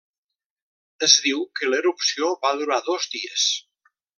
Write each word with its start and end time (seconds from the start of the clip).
Es 1.07 1.17
diu 1.27 1.45
que 1.59 1.69
l'erupció 1.73 2.33
va 2.47 2.53
durar 2.63 2.81
dos 2.91 3.07
dies. 3.17 3.49